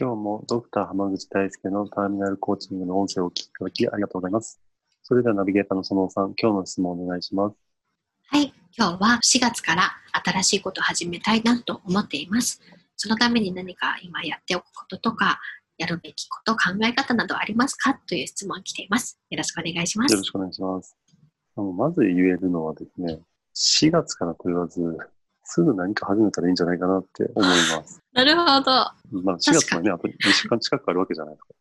[0.00, 4.58] 今日もドクター濱口大輔のターミナルコーチングの音声をお聞きいただきありがとうございます。
[5.02, 7.56] それではナビゲーターの園尾さん、今日の質問をお願いします。
[8.28, 9.92] はい、今日は4月から
[10.24, 12.62] 新しいことを始めたいなと思っています。
[12.96, 15.38] そのために何か今やっておくこととか、
[15.76, 18.00] やるべきこと、考え方などありますか？
[18.08, 19.18] という質問が来ています。
[19.28, 20.12] よろしくお願いします。
[20.12, 20.96] よろしくお願いします。
[21.56, 23.20] あのまず言えるのはですね、
[23.54, 24.80] 4月からと言わず、
[25.44, 28.00] すぐ何か始めたらいいんじゃないかなって思います。
[28.14, 28.99] なるほど。
[29.10, 31.54] まあ4月はね、あと2週間近くあるわけじゃないですか。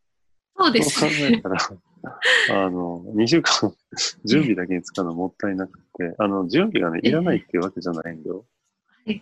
[0.62, 1.42] そうですそう考えね。
[1.42, 1.58] たら、
[2.66, 3.74] あの、2週間
[4.26, 8.38] 準備だけに使うのもったいなくて、あの、準備がね、いらないっていうわけじゃないんだよ。
[8.38, 8.46] はい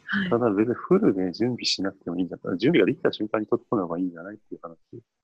[0.05, 4.75] はいただ別にフルで準備しなくてもいいんだったら、準備ができた瞬間に取ってこない方がいいんじゃないっていう話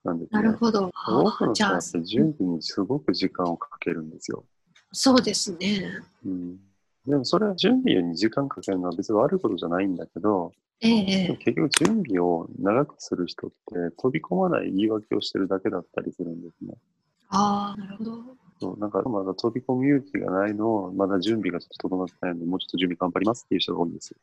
[0.06, 0.42] なんですね。
[0.42, 0.90] なるほど。
[1.06, 4.46] 多くの人はやっ、ぱり準備にすごく時間をかけるんですよ。
[4.94, 6.02] そうですね。
[6.26, 6.59] うん、
[7.06, 13.56] でもそれは準備に時間かけるのは別に悪いことじゃないんだけど、ええ結局準備を長くする人って
[13.98, 16.76] 飛び込まない言い訳をしてるだけだったりするんですね。
[17.30, 18.12] ああ、なるほど。
[18.59, 24.18] そうなんかまだ飛び込む勇気がないのを、まだ準備がちょっと整ってないので、もうちょっと準備頑張りますっていう人が多いんですよ。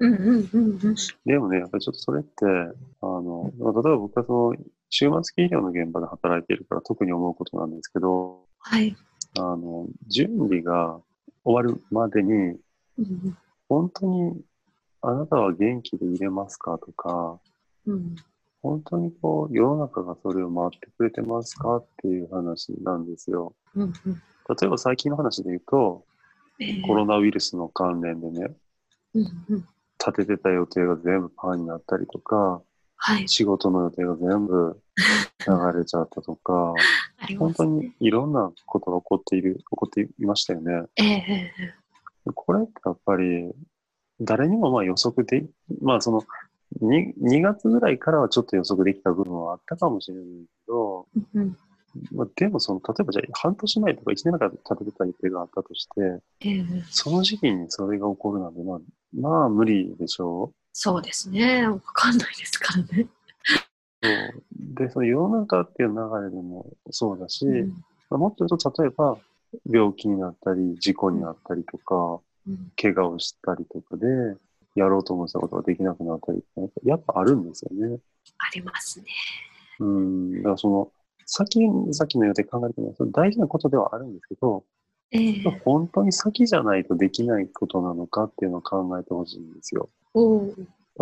[0.00, 0.96] うんうんうんうん。
[1.24, 4.56] でもね、やっぱりちょっとそれって、あの、まあ例えば僕はその、
[4.90, 8.96] 終末期医療の現場で働いているから特に思うことなんですけど、はい。
[9.38, 11.00] あの、準備が
[11.46, 12.56] 終わるまでに、
[13.68, 14.42] 本当に
[15.00, 17.38] あなたは元気でいれますかとか、
[17.86, 18.16] うん。
[18.62, 23.54] 本当にこう、世の中がそれを待ってくれてますかっていう話なんですよ。
[23.76, 23.92] うんうん。
[23.92, 26.04] 例えば最近の話で言うと、
[26.58, 28.48] ええコロナウイルスの関連でね、
[29.14, 29.68] うんうん。
[30.00, 32.60] 立ててた予定が全部パーになったりとか、
[32.96, 33.28] はい。
[33.28, 34.80] 仕事の予定が全部
[35.46, 36.74] 流れちゃったとか、
[37.26, 37.64] ありま本当。
[37.64, 40.72] にいろんなことが起こっている、起こっていましたよね。
[40.96, 41.52] えええ
[42.28, 43.52] えこれってやっぱり、
[44.20, 45.46] 誰にもまあ予測で、
[45.80, 46.22] まあその
[46.80, 50.30] 2、2月ぐらいからはちょっと予測できた部分はあったかもしれないけ
[50.66, 51.56] ど、うんうん。
[52.12, 58.80] まあ、でもその、例えばじゃあ半年前とか1年前から立ててた予定があったとして、ええその時期にそれが起こるなんて、まあ、
[59.14, 61.66] まあ無理でしょそうですね。
[61.66, 63.06] わかんないですからね。
[64.06, 64.32] う。
[64.32, 65.94] そうで、その世の中っていう流
[66.24, 67.68] れでもそうだし、うん
[68.08, 69.18] まあもっと言うと、例えば、
[69.68, 74.06] 病気になったり、事故になったりとか、うん怪我をしたりとかで、
[74.76, 77.98] やろうと思ってたことができなくなったりってやっぱあるんですよね。
[78.38, 79.06] ありますね。
[79.80, 80.36] うん。
[80.36, 80.92] だからその、
[81.24, 81.60] 先、
[81.92, 84.64] 先の予定考えるとね、それ大事なことではあるんですけど、
[85.12, 89.88] ええ本当に先じゃないとできないことなのかっていうのを考えてほしいんですよ。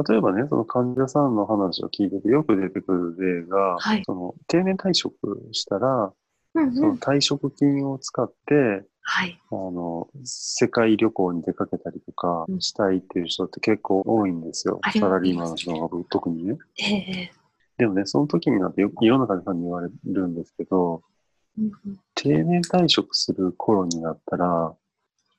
[0.09, 6.13] 例えばね、その患者さんの話を聞いててよく出てくる例が、はいその定年退職したら、
[6.55, 6.75] うんうん。
[6.75, 9.39] その退職金を使って、はい。
[9.51, 14.81] あの、世界旅行に出かけたりとかうんしたいっていう人って結構多いんですよ。
[14.83, 16.59] ありますサラリーマンの人が特にね。
[16.79, 17.33] ええ
[17.77, 21.03] でもね、その時になってよくいろんな患者さんに言われるんですけど、
[21.59, 24.75] うんうん定年退職する頃になったら、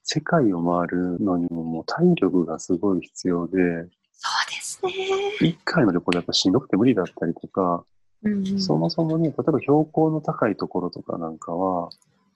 [0.04, 3.88] 世界を回るのにももう体力がすごい必要で。
[5.42, 7.84] 一回の旅行でやっぱしんどくて無理だったりとか、
[8.24, 11.90] うんうんそもそもね、例えば標高の高いところとかなんかは、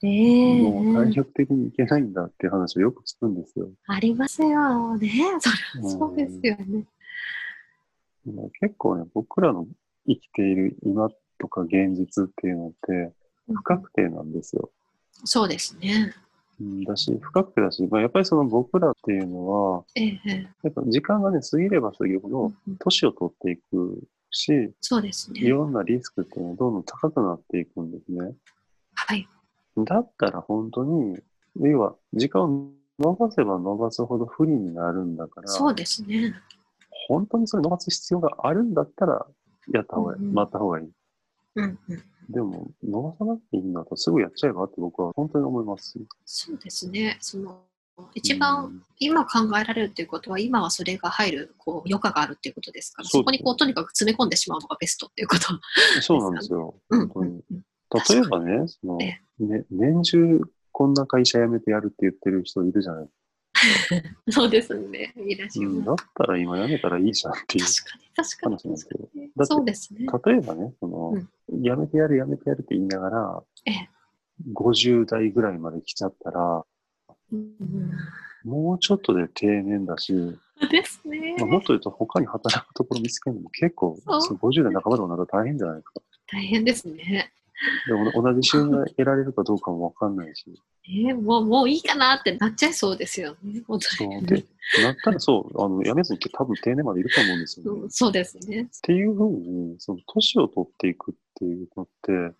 [0.03, 3.69] ええもう体力的に行けないんだっていう話をよく聞くんですよ。
[3.87, 5.09] ありますよね。
[5.39, 6.85] それはそうですよね。
[8.25, 9.67] もう結構ね、僕らの
[10.07, 11.09] 生きている今
[11.39, 13.11] とか現実っていうのって
[13.47, 14.69] 不確定なんですよ。
[15.25, 16.13] そうですね。
[16.59, 25.49] うんだし、不確定だし、まあ、やっぱりその僕らっていうのは、ええやっぱ時間がね、過ぎれば過ぎるほど、うん年を取っていくし、そうですねい。
[25.49, 28.33] ろんなリスクっていうのはどんどん高くなっていくんですね。
[28.93, 29.27] はい。
[29.77, 31.17] だったら本当に、
[31.59, 32.69] 要は時間を
[32.99, 36.33] 伸ばせば伸ばすほど不利になるんだから、そうですね。
[37.07, 39.25] 本当にそれ伸ばす必要があるんだったら、
[39.73, 40.89] やった方がいい、うんうん待った方がいい。
[41.55, 42.03] うんうん。
[42.29, 45.99] でも、伸ばさなくていいんだったらすぐやっちゃえばって僕は本当に思います。
[46.25, 47.17] そうですね。
[47.19, 47.63] その、
[48.13, 55.41] 一う番ん今考えられるっていうことは、今はそれが入る、こう、余暇があるっていうことですから、そこにこう、とにかく詰め込んでしまうのがベストっていうこと。
[56.01, 56.75] そうなんですよ。
[56.89, 57.29] うん本当に。
[57.31, 57.63] うんうん
[58.11, 60.41] 例えばね、そのえね、年中
[60.71, 63.09] こんな会社辞めてやるって言ってる人いるじゃない
[64.29, 65.13] そうですね。
[65.17, 67.65] いらっしゃいうん、まだったら今やめたらいいじゃんっていう。
[67.65, 67.83] す。
[67.83, 68.95] 確かに、確かに話なんですけ
[69.35, 70.05] どそうですね。
[70.25, 71.13] 例えばね、その、
[71.61, 73.89] やめてやるやめてやるって言いながら、ええ
[74.53, 76.65] 50代ぐらいまで来ちゃったら、
[77.31, 77.91] うん
[78.45, 80.13] もうちょっとで定年だし、
[80.71, 81.35] ですね。
[81.39, 85.93] まあ、もっと言うと他に働くところ見つけるのも結構、そうその50代半ばでもなると大変じゃないか。
[86.31, 87.33] 大変ですね。
[87.87, 90.45] でも同じ収入が得られるかどうかもわかんないし。
[90.85, 93.61] えーもう、もういいかなってなっちゃいそうですよね。
[93.67, 94.45] 本当に。
[94.83, 97.87] なったらそう、あの、辞めずに多分定年までいると思うんですよね。
[97.89, 98.69] そうですね。
[98.81, 102.35] ていうふうに、その、年を取っていくっていうのって、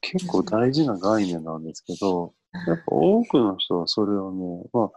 [0.00, 2.34] 結構大事な概念なんですけど、
[2.66, 4.90] やっぱ多くの人はそれをね、まあ、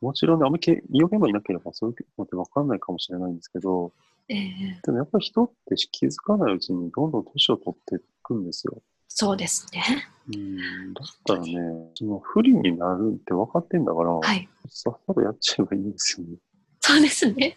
[0.00, 3.92] もちろんね、あんまりけ医療現場にいなければそういうのってわかんないかもしれないんですけど、
[4.28, 8.80] ええでもやっぱり人って気づかないうちにどんどん年を取っていくんですよ。
[9.14, 10.08] そうですね。
[10.32, 11.52] うん、だったらね、
[11.94, 14.48] その不利になるって分かってんだから、はい。
[14.68, 16.36] さっさとやっちゃえばいいんですよね。
[16.80, 17.56] そうですね。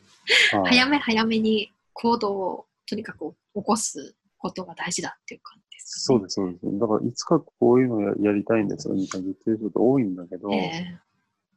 [0.51, 6.17] はい早め早めに行動をとにかく起こすことが大事だっていう感じですね。
[6.17, 6.79] そうです、そうです。
[6.79, 10.99] だから、いつかこういうのややりたいんですよ、みたいな言ってる人多いんだけど、え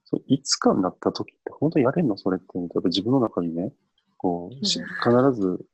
[0.05, 2.17] そういつかになった時って本当にやれんの？
[2.17, 3.73] それって、やっぱ自分の中にね、
[4.17, 5.65] こう、しうん必ず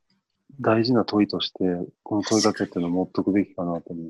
[0.59, 1.59] 大事な問いとして、
[2.03, 4.07] この問いかけっていうのを持っとくべきかなと思う。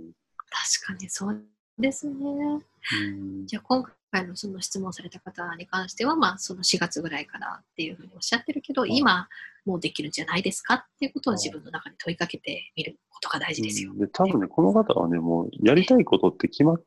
[0.49, 1.43] 確かにそう
[1.77, 2.15] ですね。
[2.17, 9.27] うんじゃあ今回のその質問された方に関しては、まあその4月ぐらいからっていうふうにおっしゃってるけど、い今
[9.65, 13.93] もうできるんじゃないですかっていうことを自分の中に問いかけてみることが大事ですよ。
[13.95, 16.83] で、多分ね、この方はね、もうやりたいことって決まっ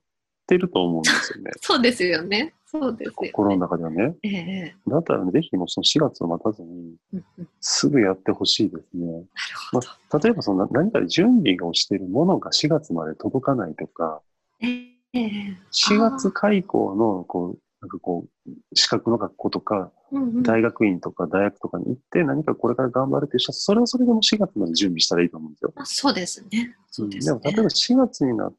[0.48, 1.50] てると思うんですよね。
[1.60, 2.54] そうですよね。
[2.66, 3.14] そうですよ、ね。
[3.32, 4.14] 心の中ではね。
[4.22, 9.06] ええだったらね、ぜひもうその4月を待たずに、うんうんすぐやってほしいですね。
[9.06, 9.24] なる
[9.72, 9.88] ほど。
[9.88, 14.22] まあ、例えばその何か準備をしているものが4月まで届かないとか、
[14.60, 14.66] え
[15.12, 25.72] え4月開校の、こう、なんかこう、資格の学校とか、うんうん大学院とか大学とかに行って何かこれから頑張るっていう人は、それはそれでも4月まで準備したらいいと思うんですよ。
[25.76, 26.76] あそうですね。
[26.90, 27.38] そうですね。
[27.40, 28.56] でも、例えば4月になって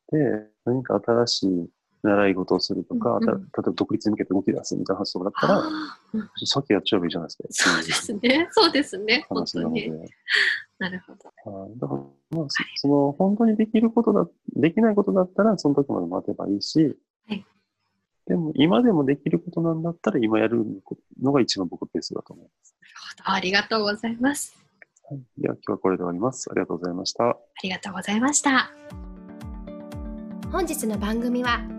[0.66, 1.70] 何か新しい
[2.01, 5.63] 習い事をするとか、うんうんた例えば独立に向けて動き出すみたいな発想だったら、
[6.46, 7.74] さっきやっちゃえばいいじゃないですか。
[7.74, 8.48] そうですね。
[8.51, 9.25] そうですね。
[9.28, 9.88] 本話なので。
[9.88, 10.10] 当に。
[10.80, 11.51] なるほど。
[11.51, 12.01] はいだから、
[12.38, 16.98] まあ、そその、本当にできることだ、できないことだったら、その時まで待てばいいし、
[17.28, 17.46] はい
[18.28, 20.63] でも、今でもできることなんだったら、今やる
[21.19, 22.75] のが一番僕ベースだと思います。
[23.24, 24.56] ありがとうございます。
[25.10, 26.48] はい、では、今日はこれで終わります。
[26.52, 27.24] ありがとうございました。
[27.24, 28.72] ありがとうございました。
[30.52, 31.79] 本日の番組は